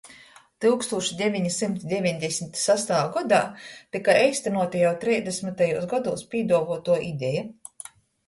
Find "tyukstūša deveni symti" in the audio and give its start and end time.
0.63-1.89